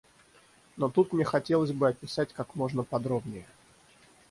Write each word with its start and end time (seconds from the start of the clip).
Но 0.77 0.89
тут 0.89 1.13
мне 1.13 1.23
хотелось 1.23 1.73
бы 1.73 1.87
описать 1.87 2.33
как 2.33 2.55
можно 2.55 2.81
подробнее. 2.81 3.45